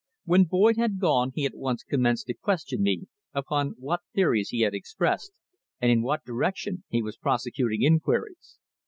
When 0.25 0.45
Boyd 0.45 0.77
had 0.77 0.97
gone 0.97 1.31
he 1.35 1.45
at 1.45 1.55
once 1.55 1.83
commenced 1.83 2.25
to 2.25 2.33
question 2.33 2.81
me 2.81 3.03
upon 3.35 3.75
what 3.77 3.99
theories 4.15 4.49
he 4.49 4.61
had 4.61 4.73
expressed, 4.73 5.31
and 5.79 5.91
in 5.91 6.01
what 6.01 6.25
direction 6.25 6.85
he 6.89 7.03
was 7.03 7.17
prosecuting 7.17 7.83
inquiries. 7.83 8.57